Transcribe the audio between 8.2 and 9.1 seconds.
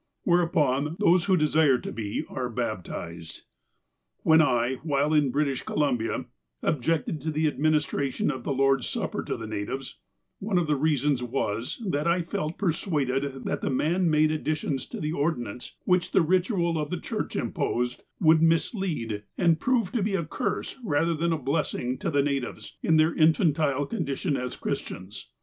of the Lord's